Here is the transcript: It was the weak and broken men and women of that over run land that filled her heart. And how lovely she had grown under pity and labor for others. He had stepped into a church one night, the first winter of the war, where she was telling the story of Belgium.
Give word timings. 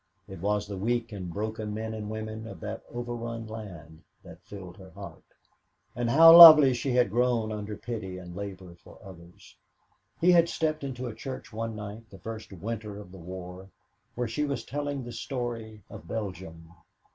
It 0.27 0.39
was 0.41 0.65
the 0.65 0.77
weak 0.79 1.11
and 1.11 1.31
broken 1.31 1.75
men 1.75 1.93
and 1.93 2.09
women 2.09 2.47
of 2.47 2.59
that 2.61 2.81
over 2.89 3.13
run 3.13 3.45
land 3.45 4.01
that 4.23 4.41
filled 4.41 4.77
her 4.77 4.89
heart. 4.89 5.21
And 5.95 6.09
how 6.09 6.35
lovely 6.35 6.73
she 6.73 6.93
had 6.93 7.11
grown 7.11 7.51
under 7.51 7.77
pity 7.77 8.17
and 8.17 8.35
labor 8.35 8.73
for 8.73 8.97
others. 9.03 9.55
He 10.19 10.31
had 10.31 10.49
stepped 10.49 10.83
into 10.83 11.05
a 11.05 11.13
church 11.13 11.53
one 11.53 11.75
night, 11.75 12.09
the 12.09 12.17
first 12.17 12.51
winter 12.51 12.97
of 12.99 13.11
the 13.11 13.19
war, 13.19 13.69
where 14.15 14.27
she 14.27 14.43
was 14.43 14.65
telling 14.65 15.03
the 15.03 15.11
story 15.11 15.83
of 15.87 16.07
Belgium. 16.07 16.73